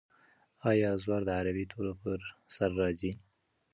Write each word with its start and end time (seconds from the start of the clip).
آیا 0.69 0.89
زور 1.03 1.21
د 1.27 1.29
عربي 1.39 1.65
تورو 1.71 1.93
پر 2.01 2.19
سر 2.55 2.69
راځي؟ 2.79 3.11